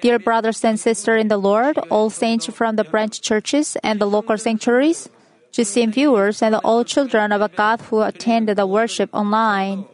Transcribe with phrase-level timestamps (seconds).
[0.00, 4.06] Dear brothers and sisters in the Lord, all saints from the branch churches and the
[4.06, 5.08] local sanctuaries,
[5.52, 9.86] GCN viewers, and all children of God who attend the worship online.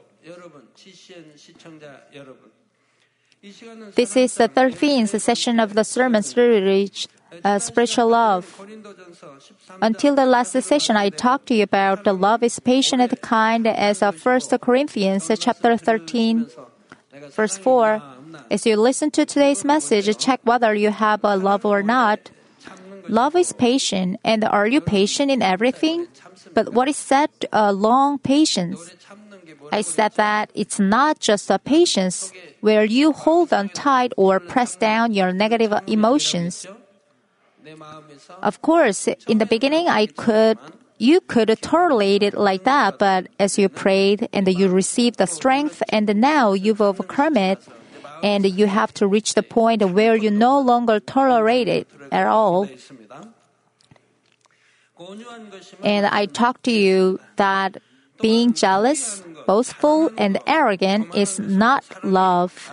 [3.96, 7.08] This is the 13th session of the sermon series,
[7.42, 8.46] uh, Spiritual Love.
[9.80, 13.66] Until the last session, I talked to you about the love is patient and kind
[13.66, 16.46] as of 1 Corinthians chapter 13,
[17.30, 18.02] Verse 4
[18.50, 22.30] As you listen to today's message, check whether you have a love or not.
[23.08, 26.06] Love is patient, and are you patient in everything?
[26.54, 28.94] But what is said uh, long patience?
[29.72, 34.76] I said that it's not just a patience where you hold on tight or press
[34.76, 36.66] down your negative emotions.
[38.42, 40.58] Of course, in the beginning, I could
[41.02, 45.82] you could tolerate it like that, but as you prayed and you received the strength
[45.88, 47.58] and now you've overcome it,
[48.22, 52.70] and you have to reach the point where you no longer tolerate it at all.
[55.82, 57.82] And I talk to you that
[58.20, 62.70] being jealous, boastful, and arrogant is not love.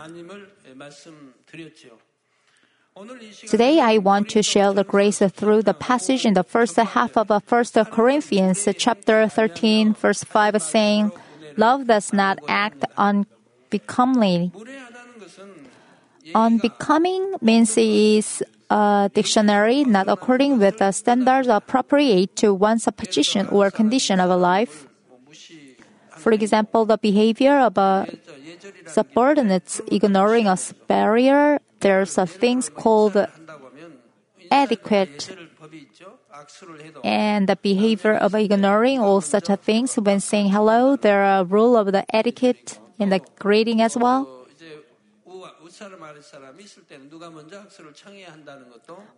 [3.47, 7.29] Today, I want to share the grace through the passage in the first half of
[7.29, 11.11] 1 Corinthians chapter 13, verse 5, saying,
[11.55, 14.51] Love does not act unbecomingly.
[16.35, 23.47] Unbecoming means it is a dictionary not according with the standards appropriate to one's position
[23.47, 24.87] or condition of life.
[26.11, 28.07] For example, the behavior of a
[28.85, 33.15] subordinate ignoring a superior there's a things called
[34.51, 35.35] adequate
[37.03, 41.91] and the behavior of ignoring all such things when saying hello there are rule of
[41.91, 44.39] the etiquette in the greeting as well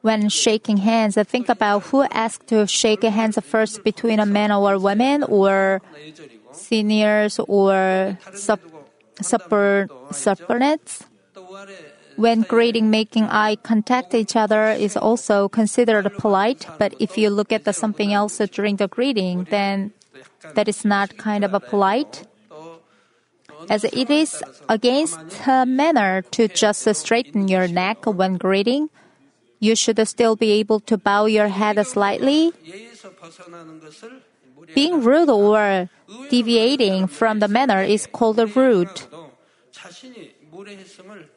[0.01, 4.73] when shaking hands, think about who asked to shake hands first between a man or
[4.73, 5.81] a woman, or
[6.51, 8.59] seniors or sub,
[9.21, 11.03] subordinates.
[12.15, 17.51] When greeting, making eye contact each other is also considered polite, but if you look
[17.51, 19.93] at the something else during the greeting, then
[20.55, 22.27] that is not kind of a polite
[23.69, 28.89] as it is against manner to just straighten your neck when greeting.
[29.59, 32.51] You should still be able to bow your head slightly.
[34.73, 35.89] Being rude or
[36.29, 39.01] deviating from the manner is called rude.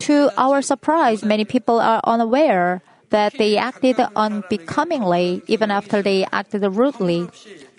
[0.00, 6.62] To our surprise, many people are unaware that they acted unbecomingly even after they acted
[6.62, 7.28] rudely.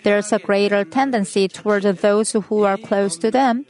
[0.02, 3.66] There's a greater tendency towards those who are close to them.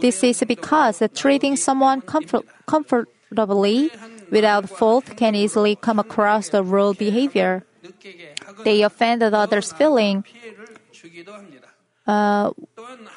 [0.00, 3.90] This is because treating someone comfort- comfortably
[4.30, 7.64] without fault can easily come across the rude behavior.
[8.64, 10.24] They offend the others' feeling
[12.04, 12.50] uh,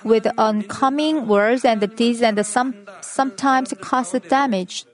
[0.04, 4.86] with oncoming words and deeds and some, sometimes cause damage.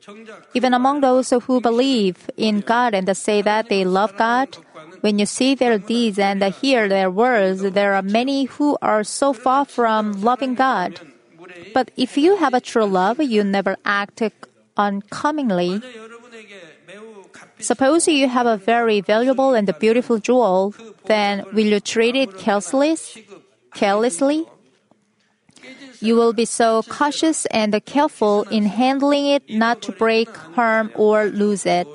[0.54, 4.56] Even among those who believe in God and say that they love God,
[5.02, 9.34] when you see their deeds and hear their words, there are many who are so
[9.34, 11.02] far from loving God.
[11.74, 14.22] But if you have a true love, you never act
[14.78, 15.82] uncomingly.
[17.60, 20.74] Suppose you have a very valuable and beautiful jewel,
[21.06, 22.98] then will you treat it carelessly?
[23.74, 24.48] carelessly?
[26.00, 31.26] You will be so cautious and careful in handling it not to break, harm, or
[31.26, 31.88] lose it.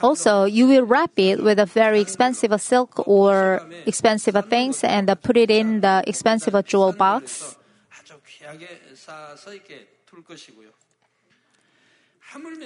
[0.00, 5.36] Also, you will wrap it with a very expensive silk or expensive things and put
[5.36, 7.56] it in the expensive jewel box.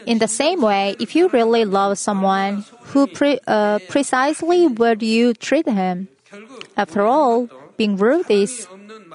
[0.07, 5.35] In the same way, if you really love someone, who pre- uh, precisely would you
[5.35, 6.09] treat him?
[6.77, 8.69] After all, being rude is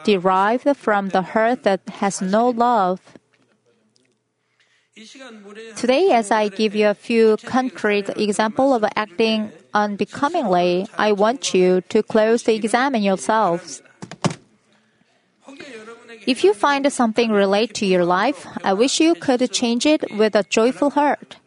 [0.04, 3.00] derived from the heart that has no love.
[5.78, 11.82] Today, as I give you a few concrete examples of acting unbecomingly, I want you
[11.90, 13.82] to closely examine yourselves.
[16.28, 20.36] If you find something relate to your life, I wish you could change it with
[20.36, 21.38] a joyful heart.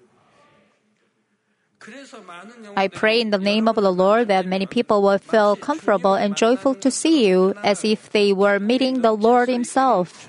[2.76, 6.36] I pray in the name of the Lord that many people will feel comfortable and
[6.36, 10.28] joyful to see you as if they were meeting the Lord Himself.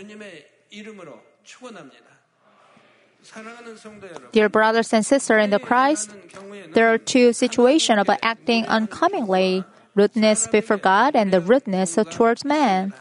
[4.32, 6.14] Dear brothers and sisters in the Christ,
[6.74, 9.64] there are two situations of acting uncomingly
[9.96, 12.94] rudeness before God and the rudeness towards man.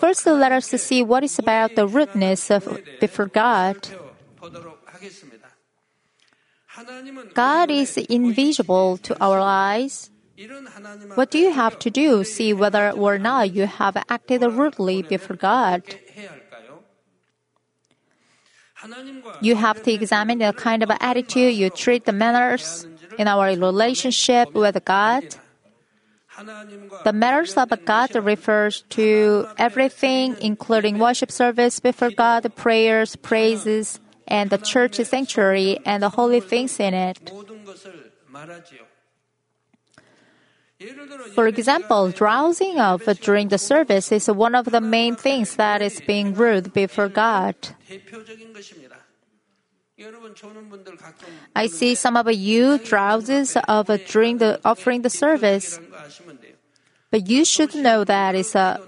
[0.00, 2.68] First, let us see what is about the rudeness of,
[3.00, 3.76] before God.
[7.34, 10.10] God is invisible to our eyes.
[11.16, 12.22] What do you have to do?
[12.22, 15.82] See whether or not you have acted rudely before God.
[19.40, 22.86] You have to examine the kind of attitude you treat the manners
[23.18, 25.24] in our relationship with God.
[27.04, 34.50] The matters of God refers to everything, including worship service before God, prayers, praises, and
[34.50, 37.30] the church sanctuary and the holy things in it.
[41.34, 46.00] For example, drowsing off during the service is one of the main things that is
[46.06, 47.56] being rude before God.
[51.56, 55.80] I see some of you drowses of uh, during the offering the service.
[57.10, 58.80] But you should know that it's a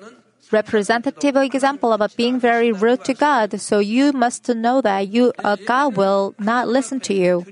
[0.52, 3.60] representative example of being very rude to God.
[3.60, 7.44] So you must know that you uh, God will not listen to you.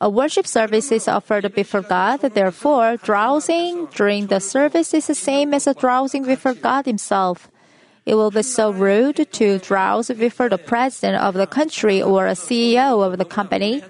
[0.00, 2.20] A worship service is offered before God.
[2.20, 7.51] Therefore, drowsing during the service is the same as a drowsing before God Himself.
[8.04, 12.32] It will be so rude to drowse before the president of the country or a
[12.32, 13.82] CEO of the company.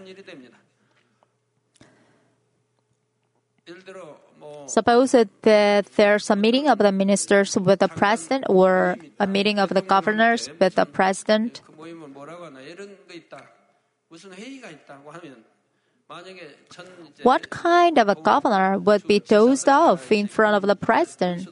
[4.66, 5.28] Suppose that
[5.96, 10.48] there's a meeting of the ministers with the president or a meeting of the governors
[10.60, 11.62] with the president.
[17.22, 21.48] What kind of a governor would be dozed off in front of the president?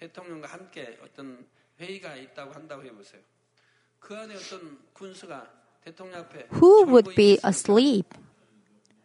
[0.00, 1.46] 대통령과 함께 어떤
[1.80, 3.20] 회의가 있다고 한다고 해보세요.
[4.00, 5.52] 그 안에 어떤 군수가
[5.84, 7.48] 대통령 앞에 Who 졸고 would be 있겠습니까?
[7.48, 8.08] asleep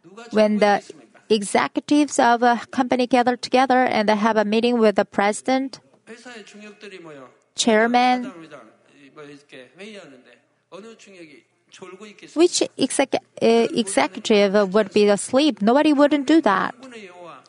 [0.02, 1.20] 누가 when 졸고 the 있겠습니까?
[1.30, 6.98] executives of a company gather together and have a meeting with the president, 회사의 중역들이
[7.00, 8.72] 모여 chairman, 사장, 회장
[9.14, 12.38] 뭐 이렇게 회의하는데 어느 중역이 졸고 있겠습니까?
[12.38, 15.62] which exec- uh, executive would be asleep?
[15.62, 16.74] Nobody wouldn't do that.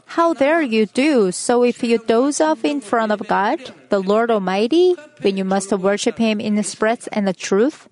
[0.08, 3.60] How dare you do so if you doze off in front of God,
[3.90, 7.88] the Lord Almighty, when you must worship Him in the spreads and the truth?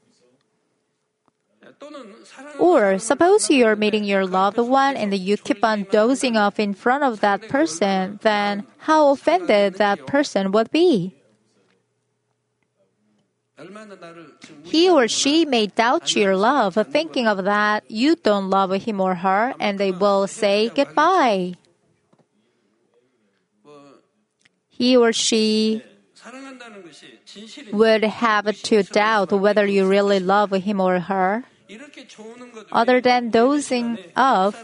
[2.58, 7.04] Or suppose you're meeting your loved one and you keep on dozing off in front
[7.04, 11.14] of that person, then how offended that person would be.
[14.64, 19.14] He or she may doubt your love, thinking of that you don't love him or
[19.16, 21.54] her, and they will say goodbye.
[24.76, 25.82] he or she
[27.72, 31.44] would have to doubt whether you really love him or her.
[32.70, 34.54] Other than dozing off,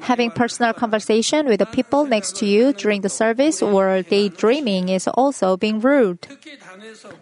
[0.00, 5.08] having personal conversation with the people next to you during the service or daydreaming is
[5.08, 6.26] also being rude.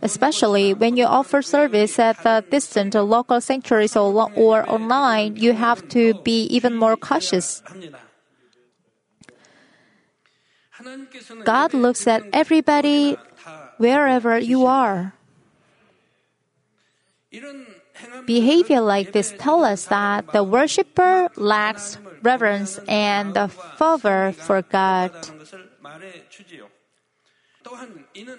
[0.02, 5.88] Especially when you offer service at the distant local sanctuaries or, or online, you have
[5.88, 7.62] to be even more cautious.
[11.44, 13.16] God looks at everybody
[13.78, 15.14] wherever you are.
[18.26, 25.12] Behavior like this tells us that the worshipper lacks reverence and the fervor for God.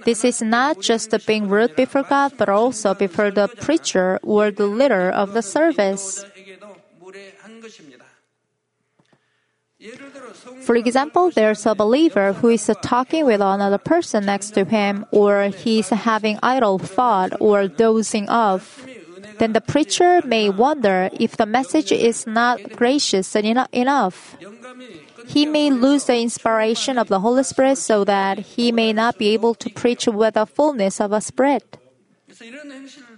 [0.06, 4.68] This is not just being rude before God, but also before the preacher or the
[4.68, 6.24] leader of the service.
[10.68, 15.48] For example, there's a believer who is talking with another person next to him, or
[15.48, 18.86] he's having idle thought or dozing off.
[19.40, 24.36] Then the preacher may wonder if the message is not gracious and enough.
[25.26, 29.30] He may lose the inspiration of the Holy Spirit so that he may not be
[29.30, 31.80] able to preach with the fullness of a spirit.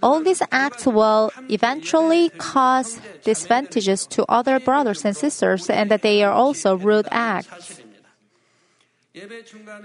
[0.02, 6.24] All these acts will eventually cause disadvantages to other brothers and sisters, and that they
[6.24, 7.82] are also rude acts.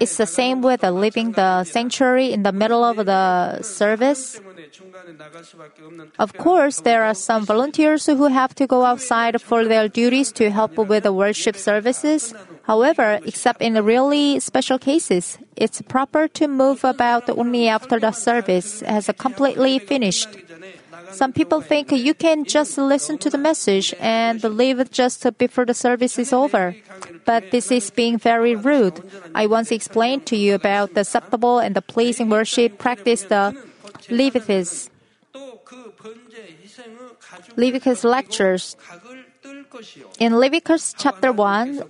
[0.01, 4.41] It's the same with leaving the sanctuary in the middle of the service.
[6.19, 10.51] Of course, there are some volunteers who have to go outside for their duties to
[10.51, 12.35] help with the worship services.
[12.63, 18.81] However, except in really special cases, it's proper to move about only after the service
[18.81, 20.29] has completely finished.
[21.13, 25.75] Some people think you can just listen to the message and leave just before the
[25.75, 26.75] service is over.
[27.25, 29.03] But this is being very rude.
[29.35, 33.57] I once explained to you about the acceptable and the pleasing worship practice the
[34.11, 34.91] Leviticus.
[37.57, 38.77] Leviticus lectures.
[40.19, 41.83] In Leviticus chapter 1,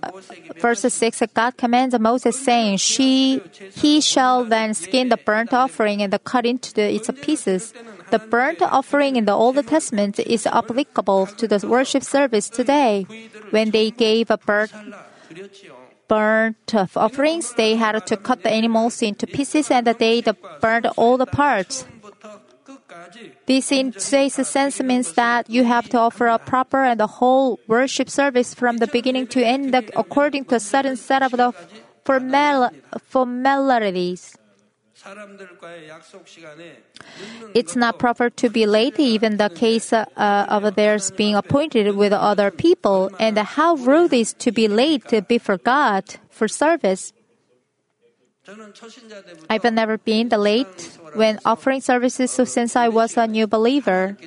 [0.59, 3.41] verse 6, God commands Moses, saying, she,
[3.75, 7.73] He shall then skin the burnt offering and cut into its pieces.
[8.11, 13.05] The burnt offering in the Old Testament is applicable to the worship service today.
[13.51, 14.71] When they gave a burnt,
[16.07, 20.23] burnt offerings, they had to cut the animals into pieces and they
[20.61, 21.85] burned all the parts.
[23.45, 27.59] This in today's sense means that you have to offer a proper and a whole
[27.67, 31.53] worship service from the beginning to end according to a certain set of the
[32.03, 32.69] formal,
[33.07, 34.35] formalities.
[37.53, 42.13] It's not proper to be late, even the case uh, of theirs being appointed with
[42.13, 47.13] other people, and how rude is to be late before God for service.
[49.49, 54.17] I've never been late when offering services since I was a new believer.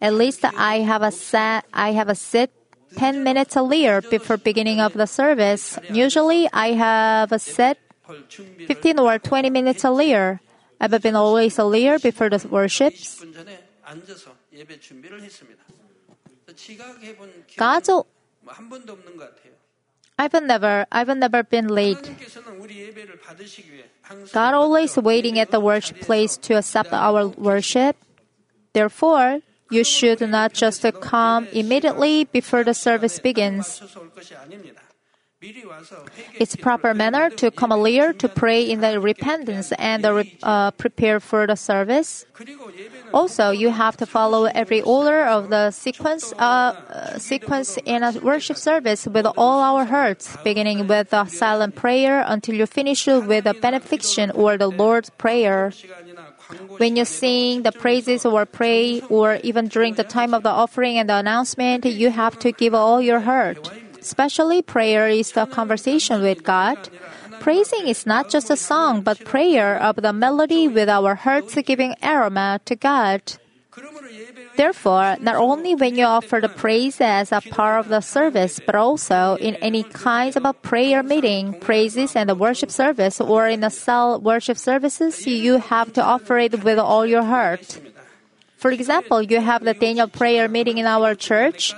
[0.00, 2.52] At least I have a set, I have a sit
[2.96, 5.78] 10 minutes earlier before beginning of the service.
[5.90, 7.78] Usually I have a set
[8.66, 10.40] 15 or 20 minutes earlier.
[10.80, 13.24] I've been always earlier before the worships.
[17.56, 17.90] God's
[20.18, 22.10] I've never, I've never been late.
[24.32, 27.96] God always waiting at the worship place to accept our worship.
[28.72, 29.40] Therefore,
[29.70, 33.82] you should not just come immediately before the service begins.
[36.38, 40.04] It's proper manner to come earlier to pray in the repentance and
[40.42, 42.26] uh, prepare for the service.
[43.12, 48.12] Also, you have to follow every order of the sequence uh, uh sequence in a
[48.20, 53.44] worship service with all our hearts, beginning with the silent prayer until you finish with
[53.44, 55.72] the benediction or the Lord's prayer.
[56.76, 60.98] When you sing the praises or pray, or even during the time of the offering
[60.98, 63.58] and the announcement, you have to give all your heart.
[64.04, 66.76] Especially prayer is the conversation with God.
[67.40, 71.96] Praising is not just a song, but prayer of the melody with our hearts giving
[72.04, 73.20] aroma to God.
[74.56, 78.76] Therefore, not only when you offer the praise as a part of the service, but
[78.76, 83.70] also in any kinds of a prayer meeting, praises and worship service, or in the
[83.72, 87.80] cell worship services, you have to offer it with all your heart.
[88.58, 91.74] For example, you have the Daniel prayer meeting in our church.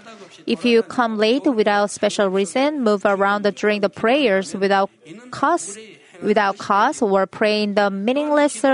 [0.47, 4.91] If you come late without special reason, move around during the prayers without
[5.31, 5.77] cause,
[6.23, 8.65] without cause or praying the meaningless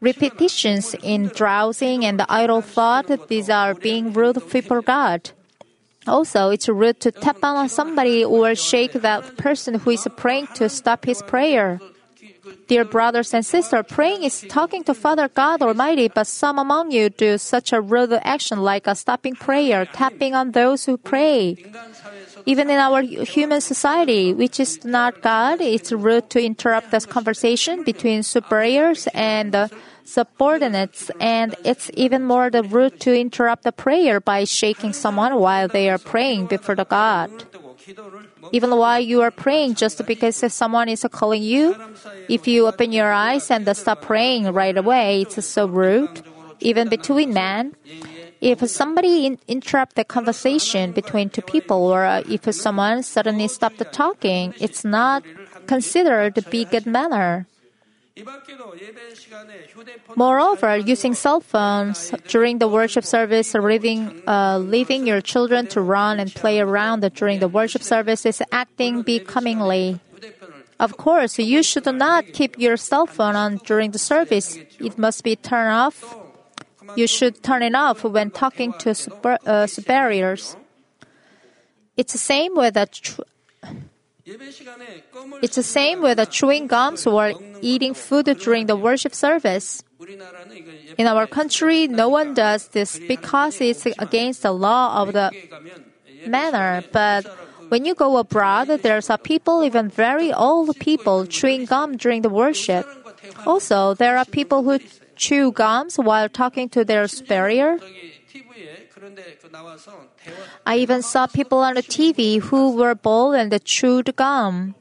[0.00, 5.30] repetitions in drowsing and idle thought, these are being rude people God.
[6.06, 10.68] Also, it's rude to tap on somebody or shake that person who is praying to
[10.68, 11.78] stop his prayer.
[12.68, 17.10] Dear brothers and sisters, praying is talking to Father God Almighty, but some among you
[17.10, 21.56] do such a rude action like a stopping prayer, tapping on those who pray.
[22.46, 27.82] Even in our human society, which is not God, it's rude to interrupt the conversation
[27.82, 29.68] between superiors and
[30.04, 35.68] subordinates, and it's even more the rude to interrupt the prayer by shaking someone while
[35.68, 37.30] they are praying before the God.
[38.52, 41.76] Even while you are praying, just because someone is calling you,
[42.28, 46.22] if you open your eyes and stop praying right away, it's so rude.
[46.60, 47.74] Even between men,
[48.40, 49.38] if somebody in-
[49.94, 55.22] the conversation between two people, or uh, if someone suddenly stopped talking, it's not
[55.66, 57.46] considered to be good manner.
[60.16, 66.20] Moreover, using cell phones during the worship service leaving, uh, leaving your children to run
[66.20, 70.00] and play around during the worship service is acting becomingly.
[70.78, 74.56] Of course, you should not keep your cell phone on during the service.
[74.78, 76.16] It must be turned off.
[76.96, 80.56] You should turn it off when talking to super, uh, superiors.
[81.96, 82.86] It's the same with a.
[82.86, 83.22] Tr-
[85.42, 89.82] it's the same with chewing gums or eating food during the worship service.
[90.98, 95.30] In our country, no one does this because it's against the law of the
[96.26, 97.26] manner, but
[97.68, 102.28] when you go abroad, there's are people, even very old people, chewing gum during the
[102.28, 102.86] worship.
[103.46, 104.78] Also, there are people who
[105.16, 107.78] chew gums while talking to their superior.
[110.66, 114.74] I even saw people on the TV who were bald and chewed gum.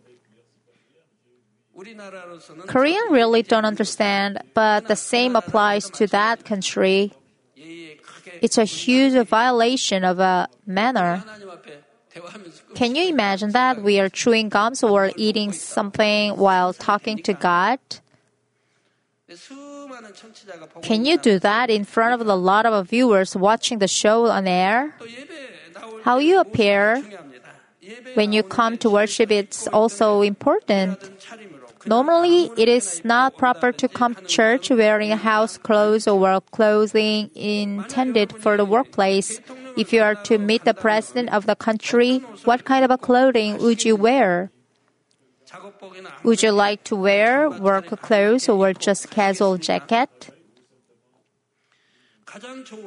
[2.67, 7.13] Korean really don't understand, but the same applies to that country.
[8.41, 11.23] It's a huge violation of a manner.
[12.75, 17.79] Can you imagine that we are chewing gums or eating something while talking to God?
[20.81, 24.47] Can you do that in front of a lot of viewers watching the show on
[24.47, 24.95] air?
[26.03, 27.03] How you appear
[28.13, 30.97] when you come to worship it's also important.
[31.85, 38.33] Normally, it is not proper to come to church wearing house clothes or clothing intended
[38.35, 39.39] for the workplace.
[39.77, 43.85] If you are to meet the president of the country, what kind of clothing would
[43.85, 44.51] you wear?
[46.23, 50.29] Would you like to wear work clothes or just casual jacket?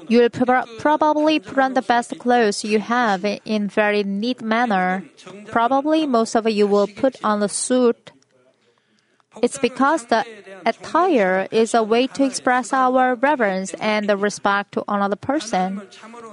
[0.09, 5.05] You'll pro- probably put on the best clothes you have in very neat manner.
[5.47, 8.13] Probably most of you will put on a suit.
[9.41, 10.27] It's because the
[10.67, 15.81] attire is a way to express our reverence and the respect to another person.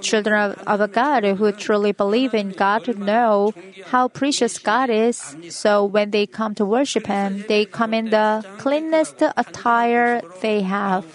[0.02, 3.54] Children of, of God who truly believe in God know
[3.86, 5.36] how precious God is.
[5.48, 11.06] So when they come to worship Him, they come in the cleanest attire they have.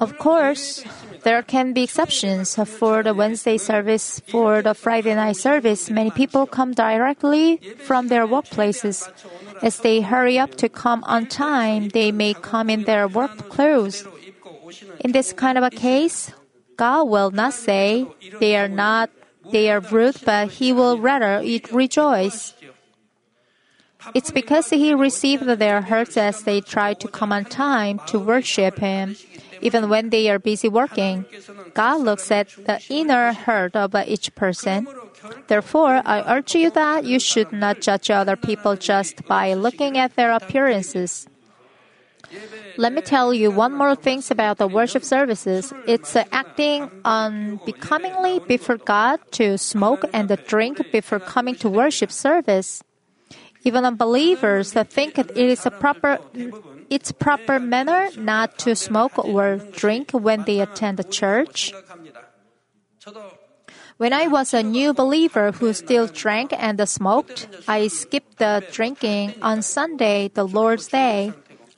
[0.00, 0.84] Of course,
[1.24, 2.54] there can be exceptions.
[2.54, 8.24] For the Wednesday service, for the Friday night service, many people come directly from their
[8.24, 9.10] workplaces.
[9.60, 14.06] As they hurry up to come on time, they may come in their work clothes.
[15.00, 16.30] In this kind of a case,
[16.76, 18.06] God will not say
[18.38, 19.10] they are not
[19.50, 22.54] they are rude, but he will rather rejoice.
[24.14, 28.78] It's because he received their hurts as they try to come on time to worship
[28.78, 29.16] him
[29.60, 31.24] even when they are busy working.
[31.74, 34.86] God looks at the inner heart of each person.
[35.48, 40.14] Therefore, I urge you that you should not judge other people just by looking at
[40.16, 41.26] their appearances.
[42.76, 45.72] Let me tell you one more thing about the worship services.
[45.86, 52.82] It's acting unbecomingly before God to smoke and drink before coming to worship service.
[53.64, 56.18] Even unbelievers think it is a proper
[56.90, 61.72] its proper manner not to smoke or drink when they attend the church.
[63.98, 69.34] When I was a new believer who still drank and smoked, I skipped the drinking
[69.42, 71.32] on Sunday, the Lord's Day.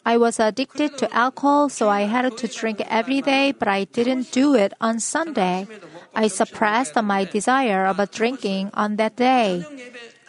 [0.05, 4.33] I was addicted to alcohol, so I had to drink every day, but I didn't
[4.33, 5.67] do it on Sunday.
[6.15, 9.65] I suppressed my desire of drinking on that day.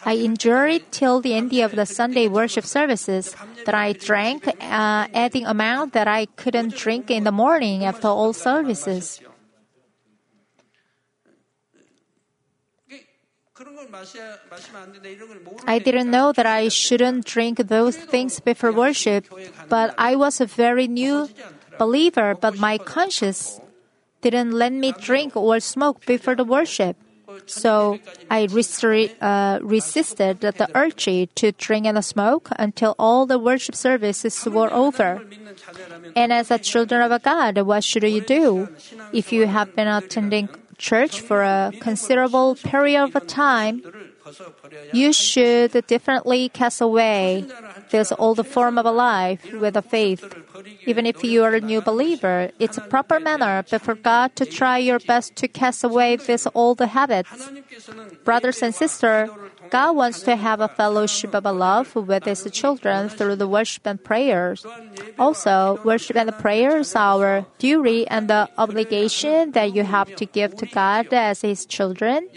[0.03, 3.35] I endured till the end of the Sunday worship services
[3.65, 8.33] that I drank, uh, adding amount that I couldn't drink in the morning after all
[8.33, 9.21] services.
[15.67, 19.27] I didn't know that I shouldn't drink those things before worship,
[19.69, 21.29] but I was a very new
[21.77, 23.59] believer, but my conscience
[24.21, 26.97] didn't let me drink or smoke before the worship.
[27.45, 27.99] So
[28.29, 34.45] I resisted, uh, resisted the urge to drink and smoke until all the worship services
[34.45, 35.21] were over.
[36.15, 38.69] And as a children of God, what should you do?
[39.13, 43.83] If you have been attending church for a considerable period of time,
[44.93, 47.45] you should definitely cast away
[47.91, 50.23] this old form of life with a faith.
[50.85, 54.77] Even if you are a new believer, it's a proper manner before God to try
[54.77, 57.49] your best to cast away these old habits.
[58.23, 59.29] Brothers and sisters,
[59.69, 64.03] God wants to have a fellowship of love with His children through the worship and
[64.03, 64.65] prayers.
[65.17, 70.55] Also, worship and prayers are our duty and the obligation that you have to give
[70.57, 72.27] to God as His children.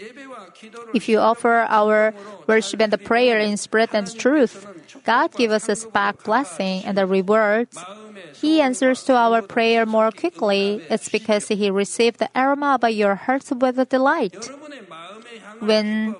[0.93, 2.13] If you offer our
[2.47, 4.65] worship and the prayer in spirit and truth,
[5.03, 7.77] God gives us back blessing and the rewards.
[8.33, 10.81] He answers to our prayer more quickly.
[10.89, 14.49] It's because He received the aroma of your hearts with delight.
[15.59, 16.15] When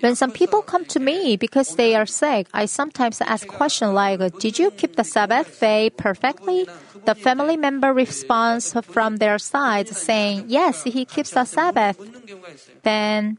[0.00, 4.20] when some people come to me because they are sick, I sometimes ask questions like,
[4.38, 6.68] Did you keep the Sabbath day perfectly?
[7.04, 11.98] The family member responds from their side saying, Yes, he keeps the Sabbath.
[12.82, 13.38] Then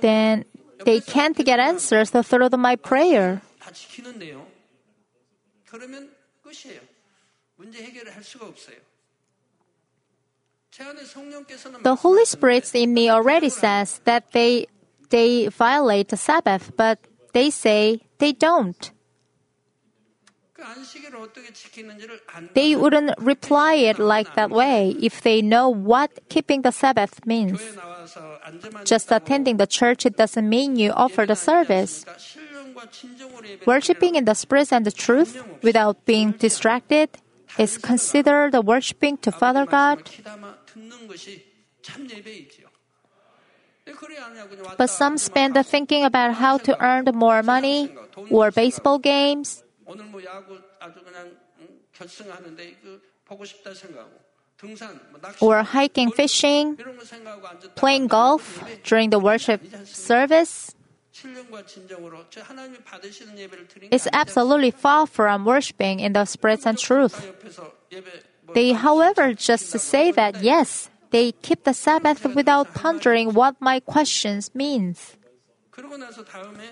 [0.00, 0.44] then
[0.84, 3.42] they can't get answers through my prayer.
[11.82, 14.66] The Holy Spirit in me already says that they
[15.08, 16.98] they violate the Sabbath, but
[17.36, 18.90] they say they don't.
[22.54, 27.60] They wouldn't reply it like that way if they know what keeping the Sabbath means.
[28.86, 32.06] Just attending the church it doesn't mean you offer the service.
[33.66, 37.10] Worshipping in the spirit and the truth without being distracted
[37.58, 40.08] is considered the worshiping to Father God.
[44.76, 47.94] But some spend the thinking about how to earn more money
[48.30, 49.62] or baseball games.
[55.40, 56.78] Or hiking, fishing,
[57.74, 60.74] playing golf during the worship service.
[63.90, 67.32] It's absolutely far from worshiping in the spirit and truth.
[68.54, 74.54] They, however, just say that yes, they keep the Sabbath without pondering what my questions
[74.54, 75.16] means.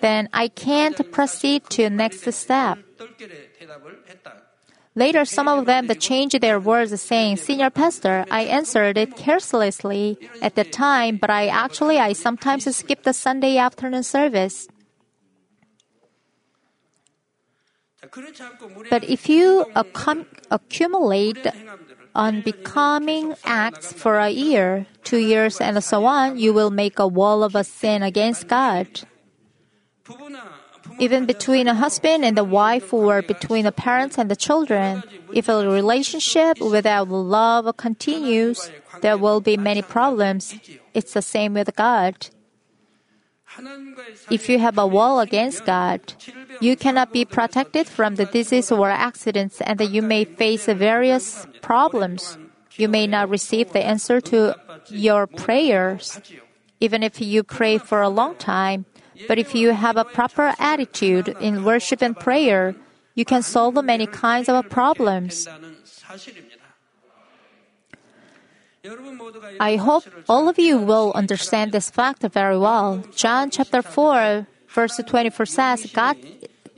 [0.01, 2.79] Then I can't proceed to next step.
[4.94, 10.55] Later, some of them changed their words, saying, "Senior pastor." I answered it carelessly at
[10.55, 14.68] the time, but I actually I sometimes skip the Sunday afternoon service.
[18.88, 21.42] But if you accumulate
[22.14, 27.42] unbecoming acts for a year, two years, and so on, you will make a wall
[27.42, 28.87] of a sin against God.
[30.98, 35.48] Even between a husband and a wife, or between the parents and the children, if
[35.48, 40.55] a relationship without love continues, there will be many problems.
[40.92, 42.29] It's the same with God.
[44.31, 46.01] If you have a wall against God,
[46.61, 52.38] you cannot be protected from the disease or accidents, and you may face various problems.
[52.77, 54.57] You may not receive the answer to
[54.88, 56.21] your prayers,
[56.81, 58.87] even if you pray for a long time.
[59.29, 62.75] But if you have a proper attitude in worship and prayer,
[63.14, 65.47] you can solve many kinds of problems.
[69.61, 73.03] I hope all of you will understand this fact very well.
[73.14, 76.18] John chapter 4, verse 24 says, God,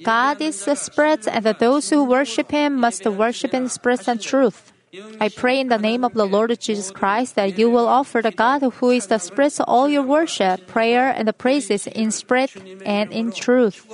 [0.04, 4.20] God is the Spirit, and that those who worship Him must worship in spirit and
[4.20, 4.72] truth.
[5.20, 8.30] I pray in the name of the Lord Jesus Christ that you will offer the
[8.30, 13.32] God who is the Spirit all your worship, prayer, and praises in spirit and in
[13.32, 13.84] truth.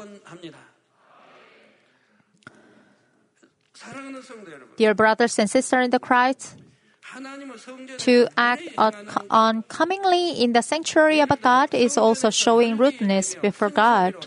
[4.77, 6.57] Dear brothers and sisters in the Christ,
[7.99, 8.63] to act
[9.31, 14.27] uncomingly in the sanctuary of God is also showing rudeness before God.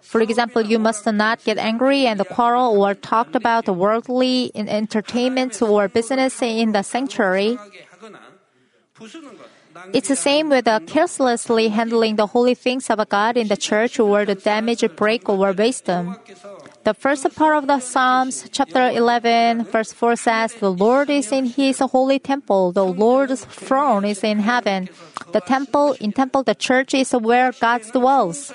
[0.00, 5.88] For example, you must not get angry and quarrel or talk about worldly entertainments or
[5.88, 7.58] business in the sanctuary.
[9.92, 14.24] It's the same with carelessly handling the holy things of God in the church or
[14.24, 16.16] to damage, break, or waste them.
[16.86, 21.46] The first part of the Psalms, chapter 11, verse 4 says, The Lord is in
[21.46, 22.70] his holy temple.
[22.70, 24.88] The Lord's throne is in heaven.
[25.32, 28.54] The temple, in temple, the church is where God dwells.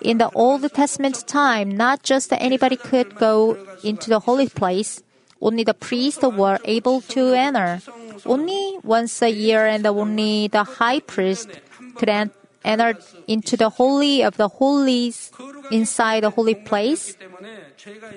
[0.00, 5.02] In the Old Testament time, not just anybody could go into the holy place.
[5.40, 7.82] Only the priests were able to enter.
[8.24, 11.50] Only once a year and only the high priest
[11.96, 15.30] could enter entered into the holy of the holies
[15.70, 17.16] inside the holy place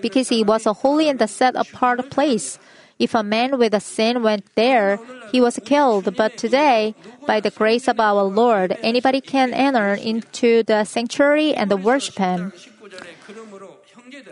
[0.02, 2.60] because he was a holy and a set apart place.
[2.98, 5.00] If a man with a sin went there,
[5.32, 6.16] he was killed.
[6.16, 6.96] But today,
[7.28, 12.54] by the grace of our Lord, anybody can enter into the sanctuary and worship him.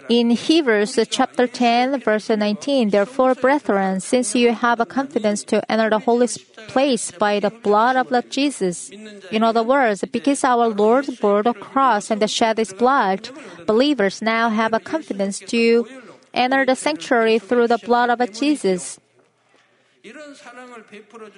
[0.09, 5.89] In Hebrews chapter 10, verse 19, therefore, brethren, since you have a confidence to enter
[5.89, 6.27] the holy
[6.67, 8.89] place by the blood of Jesus,
[9.31, 13.29] in other words, because our Lord bore the cross and shed his blood,
[13.65, 15.87] believers now have a confidence to
[16.33, 18.99] enter the sanctuary through the blood of Jesus.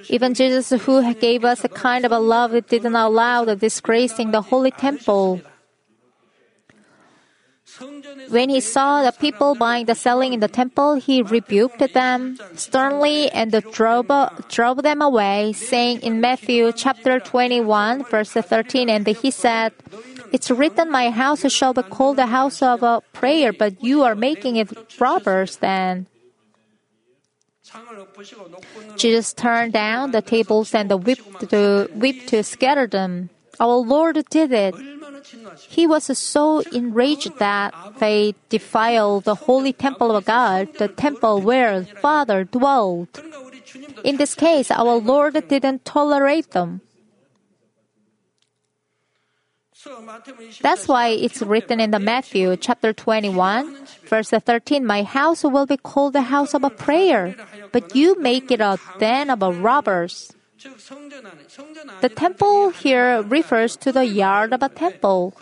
[0.10, 4.32] Even Jesus, who gave us a kind of a love, did not allow the disgracing
[4.32, 5.42] the holy temple.
[8.30, 13.30] When he saw the people buying the selling in the temple, he rebuked them sternly
[13.32, 14.08] and drove,
[14.50, 19.74] drove them away, saying in Matthew chapter 21, verse 13, and he said,
[20.32, 24.16] It's written, My house shall be called the house of a prayer, but you are
[24.16, 26.08] making it robbers then.
[28.96, 33.30] Jesus turned down the tables and the whip to, whip to scatter them.
[33.60, 34.76] Our Lord did it.
[35.68, 41.84] He was so enraged that they defiled the holy temple of God, the temple where
[41.84, 43.22] Father dwelt.
[44.04, 46.82] In this case, our Lord didn't tolerate them.
[50.62, 55.78] That's why it's written in the Matthew chapter 21, verse 13, My house will be
[55.78, 57.36] called the house of a prayer,
[57.72, 60.35] but you make it a den of robbers.
[62.02, 65.34] The temple here refers to the yard of a temple.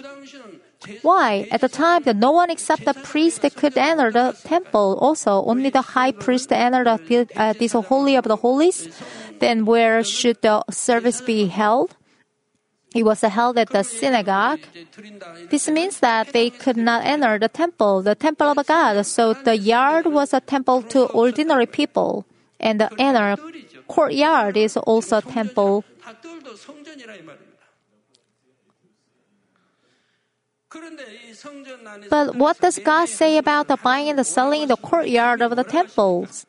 [1.01, 1.47] Why?
[1.49, 5.69] At the time that no one except the priest could enter the temple, also only
[5.69, 8.89] the high priest entered the, uh, this holy of the holies.
[9.39, 11.95] Then where should the service be held?
[12.93, 14.59] It was held at the synagogue.
[15.49, 19.03] This means that they could not enter the temple, the temple of God.
[19.05, 22.25] So the yard was a temple to ordinary people,
[22.59, 23.35] and the inner
[23.87, 25.83] courtyard is also a temple.
[32.09, 35.55] But what does God say about the buying and the selling in the courtyard of
[35.55, 36.45] the temples?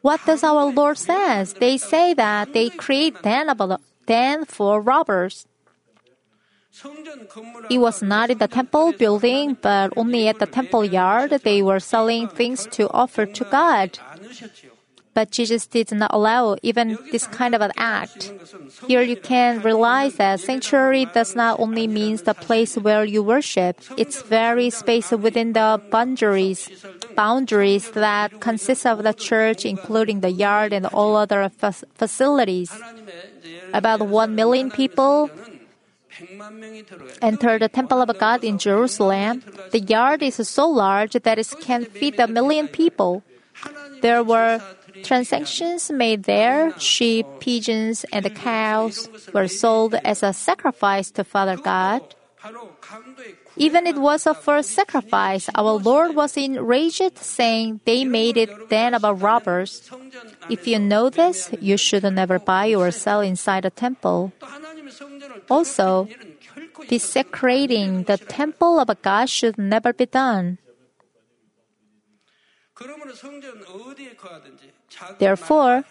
[0.00, 1.54] What does our Lord says?
[1.54, 5.46] They say that they create den, of, den for robbers.
[7.70, 11.80] It was not in the temple building, but only at the temple yard they were
[11.80, 13.98] selling things to offer to God.
[15.18, 18.30] But Jesus did not allow even this kind of an act.
[18.86, 23.82] Here you can realize that sanctuary does not only mean the place where you worship,
[23.96, 26.70] it's very space within the boundaries,
[27.16, 31.50] boundaries that consist of the church, including the yard and all other
[31.98, 32.70] facilities.
[33.74, 35.34] About 1 million people
[37.20, 39.42] enter the temple of God in Jerusalem.
[39.72, 43.24] The yard is so large that it can feed a million people.
[44.00, 44.60] There were
[45.02, 46.78] transactions made there.
[46.78, 52.02] Sheep, pigeons, and cows were sold as a sacrifice to Father God.
[53.56, 58.94] Even it was a first sacrifice, our Lord was enraged, saying, They made it then
[58.94, 59.90] about robbers.
[60.48, 64.32] If you know this, you should never buy or sell inside a temple.
[65.50, 66.06] Also,
[66.88, 70.58] desecrating the temple of a god should never be done.
[75.18, 75.84] Therefore,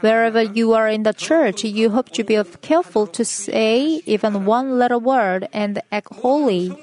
[0.00, 4.78] wherever you are in the church, you hope to be careful to say even one
[4.78, 6.74] little word and act holy.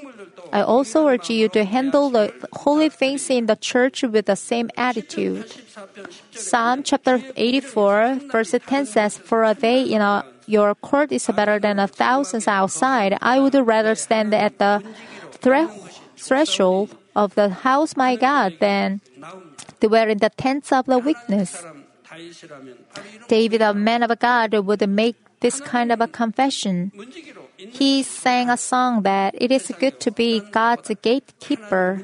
[0.52, 4.72] I also urge you to handle the holy things in the church with the same
[4.78, 5.54] attitude.
[6.32, 11.60] Psalm chapter 84, verse 10 says, For a day in a, your court is better
[11.60, 13.18] than a thousand outside.
[13.22, 14.82] I would rather stand at the
[15.32, 15.70] thre-
[16.18, 19.02] threshold of the house my God than
[19.80, 21.64] they were in the tents of the weakness.
[23.28, 26.92] David, a man of God, would make this kind of a confession.
[27.58, 32.02] He sang a song that it is good to be God's gatekeeper.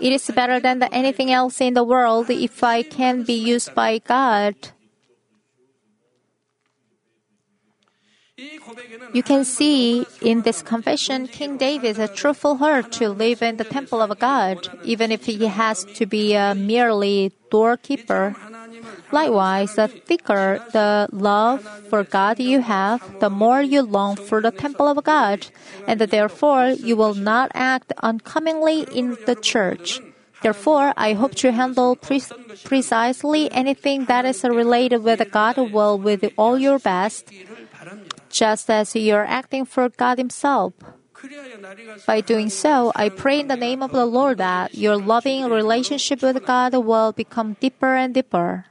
[0.00, 3.98] It is better than anything else in the world if I can be used by
[3.98, 4.54] God.
[9.12, 13.64] You can see in this confession King David's a truthful heart to live in the
[13.64, 18.36] temple of God, even if he has to be a merely doorkeeper.
[19.12, 24.52] Likewise, the thicker the love for God you have, the more you long for the
[24.52, 25.48] temple of God,
[25.86, 30.00] and therefore you will not act uncomingly in the church.
[30.42, 32.22] Therefore, I hope to handle pre-
[32.64, 37.30] precisely anything that is related with God well with all your best
[38.30, 40.72] just as you're acting for God Himself.
[42.06, 46.22] By doing so, I pray in the name of the Lord that your loving relationship
[46.22, 48.64] with God will become deeper and deeper.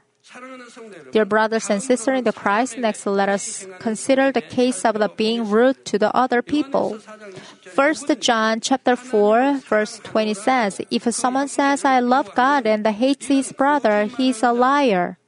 [1.12, 5.10] Dear brothers and sisters in the Christ, next let us consider the case of the
[5.10, 7.00] being rude to the other people.
[7.62, 13.28] First John chapter 4 verse 20 says, If someone says, I love God and hates
[13.28, 15.19] his brother, he is a liar.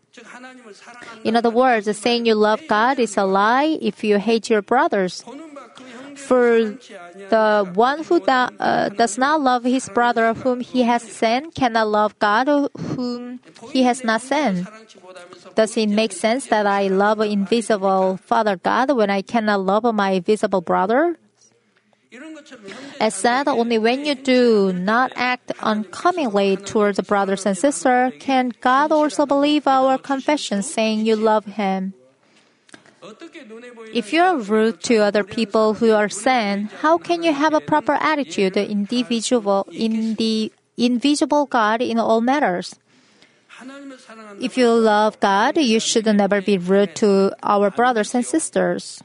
[1.23, 5.23] In other words, saying you love God is a lie if you hate your brothers.
[6.15, 6.77] For
[7.29, 12.19] the one who uh, does not love his brother whom he has sent cannot love
[12.19, 13.39] God whom
[13.71, 14.67] he has not sent.
[15.55, 20.19] Does it make sense that I love invisible Father God when I cannot love my
[20.19, 21.17] visible brother?
[22.99, 28.91] As said only when you do not act uncomingly towards brothers and sisters can God
[28.91, 31.93] also believe our confession saying you love him.
[33.93, 37.61] If you are rude to other people who are sin, how can you have a
[37.61, 42.75] proper attitude individual in the invisible God in all matters?
[44.39, 49.01] If you love God, you should never be rude to our brothers and sisters.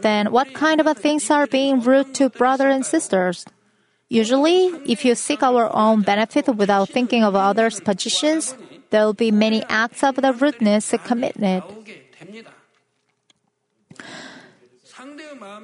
[0.00, 3.44] Then what kind of things are being rude to brother and sisters?
[4.08, 8.56] Usually, if you seek our own benefit without thinking of others' positions,
[8.90, 11.62] there will be many acts of the rudeness committed.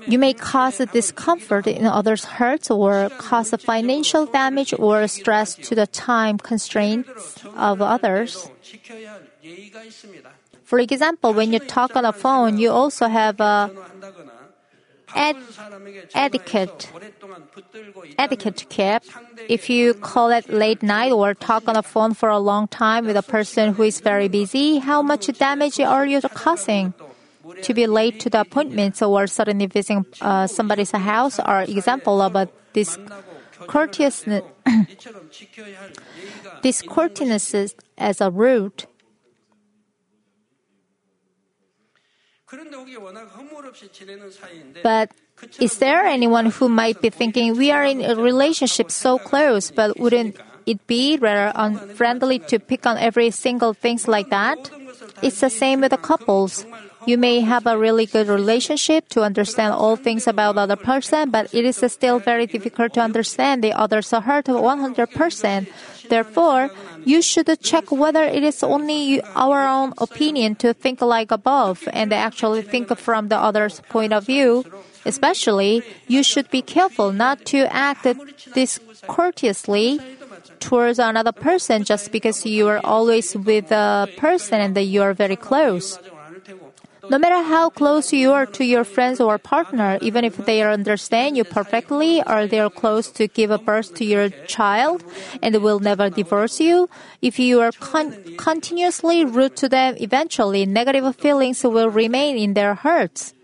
[0.06, 5.86] You may cause discomfort in others' hearts, or cause financial damage or stress to the
[5.86, 8.48] time constraints of others.
[10.66, 13.70] For example, when you talk on the phone, you also have a
[15.14, 15.36] ed-
[16.12, 16.90] etiquette
[18.18, 19.06] etiquette kept.
[19.48, 23.06] If you call at late night or talk on the phone for a long time
[23.06, 26.94] with a person who is very busy, how much damage are you causing?
[27.62, 32.50] To be late to the appointments or suddenly visiting uh, somebody's house are example of
[32.72, 32.98] this
[33.68, 34.42] courteousness.
[36.62, 38.86] this courteousness as a route
[44.82, 45.10] But
[45.58, 49.98] is there anyone who might be thinking we are in a relationship so close, but
[49.98, 54.70] wouldn't it be rather unfriendly to pick on every single things like that?
[55.22, 56.64] It's the same with the couples.
[57.06, 61.30] You may have a really good relationship to understand all things about the other person,
[61.30, 65.68] but it is still very difficult to understand the other's heart 100%.
[66.08, 66.70] Therefore,
[67.04, 72.12] you should check whether it is only our own opinion to think like above and
[72.12, 74.64] actually think from the other's point of view.
[75.04, 78.06] Especially, you should be careful not to act
[78.54, 80.00] discourteously
[80.58, 85.14] towards another person just because you are always with a person and that you are
[85.14, 85.98] very close.
[87.08, 91.36] No matter how close you are to your friends or partner, even if they understand
[91.36, 95.04] you perfectly or they are close to give a birth to your child
[95.42, 96.88] and will never divorce you,
[97.22, 102.74] if you are con- continuously rude to them, eventually negative feelings will remain in their
[102.74, 103.34] hearts.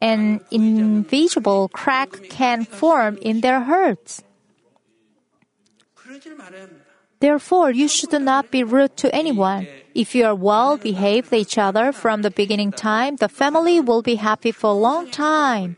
[0.00, 4.22] An invisible crack can form in their hearts.
[7.20, 9.66] Therefore, you should not be rude to anyone.
[9.94, 14.16] If you are well behaved each other from the beginning time, the family will be
[14.16, 15.76] happy for a long time.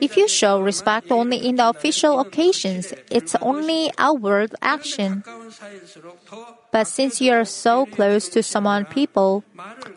[0.00, 5.24] If you show respect only in the official occasions, it's only outward action.
[6.70, 9.42] But since you are so close to someone people,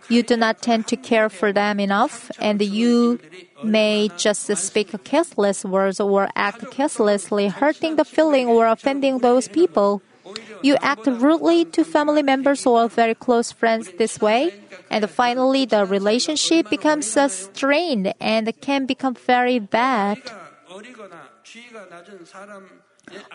[0.10, 3.20] you do not tend to care for them enough and you
[3.64, 10.02] may just speak careless words or act carelessly, hurting the feeling or offending those people.
[10.62, 14.54] You act rudely to family members or very close friends this way,
[14.89, 20.21] and finally the relationship becomes strained and can become very bad.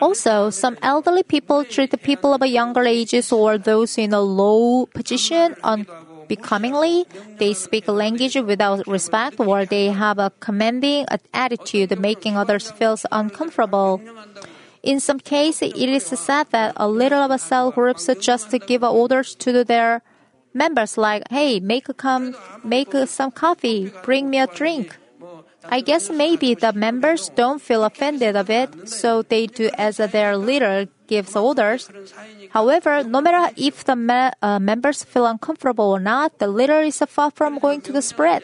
[0.01, 4.87] Also, some elderly people treat the people of younger ages or those in a low
[4.87, 7.05] position unbecomingly.
[7.37, 12.97] They speak a language without respect or they have a commanding attitude, making others feel
[13.11, 14.01] uncomfortable.
[14.83, 18.83] In some cases, it is said that a little of a cell groups just give
[18.83, 20.01] orders to their
[20.53, 24.97] members like, "Hey, make come, make some coffee, bring me a drink."
[25.67, 30.37] I guess maybe the members don't feel offended of it, so they do as their
[30.37, 31.89] leader gives orders.
[32.51, 36.99] However, no matter if the me- uh, members feel uncomfortable or not, the leader is
[37.09, 38.43] far from going to the spread.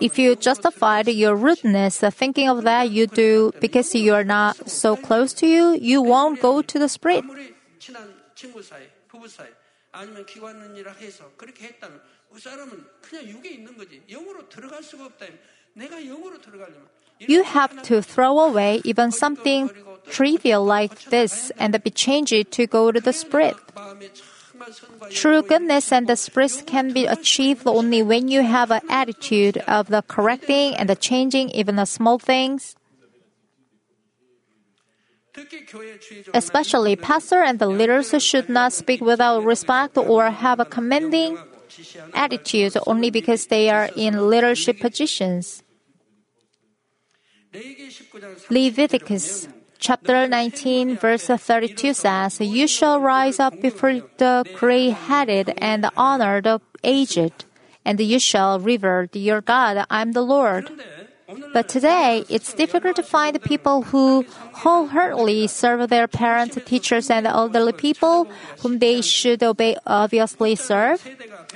[0.00, 4.96] If you justified your rudeness thinking of that you do because you are not so
[4.96, 7.24] close to you, you won't go to the street.
[17.18, 19.70] You have to throw away even something
[20.08, 23.56] trivial like this and be changed to go to the spirit.
[25.10, 29.88] True goodness and the spirit can be achieved only when you have an attitude of
[29.88, 32.76] the correcting and the changing even the small things.
[36.34, 41.38] Especially pastor and the leaders should not speak without respect or have a commanding
[42.14, 45.62] attitude only because they are in leadership positions.
[48.50, 49.48] Leviticus
[49.80, 56.60] chapter 19 verse 32 says, You shall rise up before the gray-headed and honor the
[56.84, 57.44] aged,
[57.84, 59.86] and you shall revere your God.
[59.90, 60.70] I am the Lord.
[61.52, 67.72] But today, it's difficult to find people who wholeheartedly serve their parents, teachers, and elderly
[67.72, 68.24] people
[68.58, 71.06] whom they should obey, obviously serve.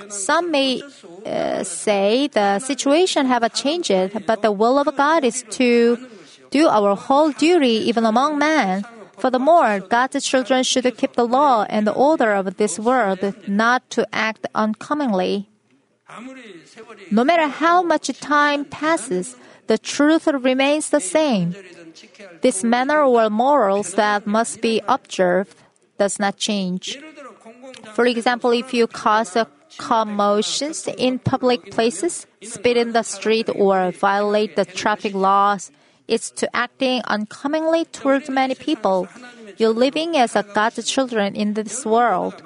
[0.07, 0.81] Some may
[1.25, 6.07] uh, say the situation have changed, but the will of God is to
[6.55, 8.87] do our whole duty even among men.
[9.19, 14.07] Furthermore, God's children should keep the law and the order of this world, not to
[14.15, 15.49] act uncommonly.
[17.11, 19.35] No matter how much time passes,
[19.67, 21.55] the truth remains the same.
[22.41, 25.57] This manner or morals that must be observed
[25.99, 26.95] does not change.
[27.95, 29.35] For example, if you cause
[29.77, 35.71] commotions in public places, spit in the street, or violate the traffic laws,
[36.07, 39.07] It's to acting uncommonly towards many people.
[39.57, 42.41] You're living as a God's children in this world.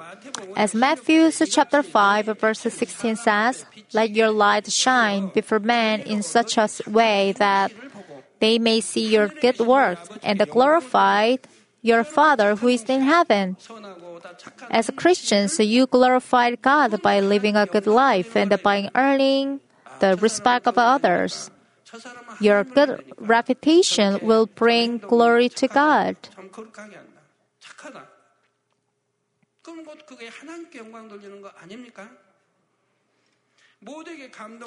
[0.56, 6.56] As Matthew chapter 5 verse 16 says, let your light shine before men in such
[6.56, 7.72] a way that
[8.38, 11.36] they may see your good works and glorify
[11.82, 13.56] your Father who is in heaven.
[14.70, 19.60] As Christians, you glorify God by living a good life and by earning
[19.98, 21.50] the respect of others.
[22.40, 26.16] Your good reputation will bring glory to God.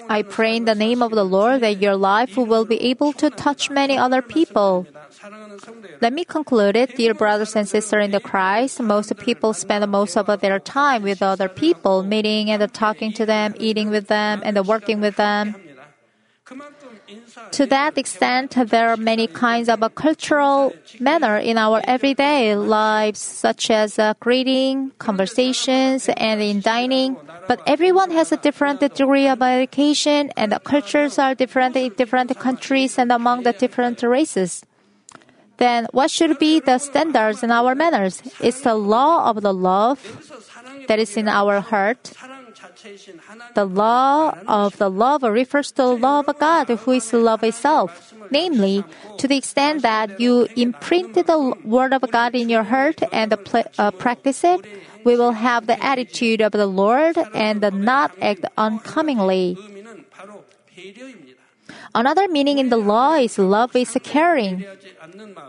[0.09, 3.30] I pray in the name of the Lord that your life will be able to
[3.30, 4.88] touch many other people.
[6.01, 8.82] Let me conclude it, dear brothers and sisters in the Christ.
[8.82, 13.53] Most people spend most of their time with other people, meeting and talking to them,
[13.59, 15.55] eating with them, and working with them.
[17.51, 23.19] To that extent, there are many kinds of a cultural manner in our everyday lives,
[23.19, 27.17] such as uh, greeting, conversations, and in dining.
[27.47, 32.37] But everyone has a different degree of education, and the cultures are different in different
[32.39, 34.63] countries and among the different races.
[35.57, 38.21] Then, what should be the standards in our manners?
[38.41, 40.01] It's the law of the love
[40.87, 42.13] that is in our heart.
[43.55, 48.13] The law of the love refers to the love of God, who is love itself.
[48.32, 48.84] Namely,
[49.17, 53.91] to the extent that you imprint the word of God in your heart and uh,
[53.91, 54.65] practice it,
[55.03, 59.57] we will have the attitude of the Lord and not act uncomingly.
[61.95, 64.65] Another meaning in the law is love is caring.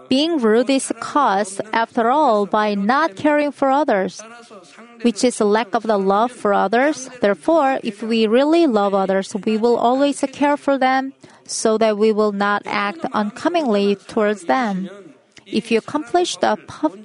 [0.08, 4.20] Being rude is caused, after all, by not caring for others,
[5.02, 7.08] which is a lack of the love for others.
[7.20, 11.14] Therefore, if we really love others, we will always care for them,
[11.46, 14.88] so that we will not act uncomingly towards them.
[15.46, 16.56] If you accomplish the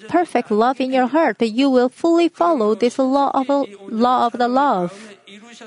[0.07, 3.47] perfect love in your heart, you will fully follow this law of,
[3.87, 5.15] law of the love.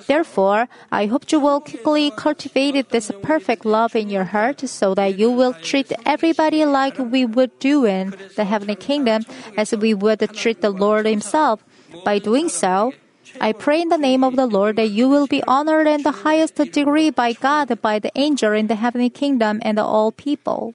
[0.06, 5.18] Therefore, I hope you will quickly cultivate this perfect love in your heart so that
[5.18, 9.24] you will treat everybody like we would do in the heavenly kingdom
[9.56, 11.64] as we would treat the Lord Himself.
[12.04, 12.92] By doing so,
[13.40, 16.24] I pray in the name of the Lord that you will be honored in the
[16.26, 20.74] highest degree by God, by the angel in the heavenly kingdom, and all people.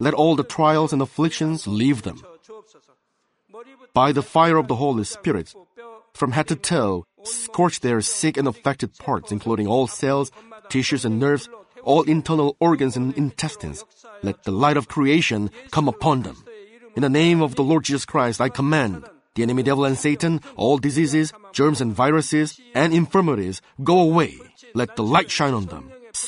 [0.00, 2.24] let all the trials and afflictions leave them.
[3.92, 5.54] By the fire of the Holy Spirit,
[6.14, 10.32] from head to toe, scorch their sick and affected parts, including all cells,
[10.68, 11.48] tissues, and nerves,
[11.84, 13.84] all internal organs and intestines.
[14.22, 16.42] Let the light of creation come upon them.
[16.96, 20.40] In the name of the Lord Jesus Christ, I command the enemy devil and Satan,
[20.56, 24.38] all diseases, germs and viruses, and infirmities, go away.
[24.74, 25.92] Let the light shine on them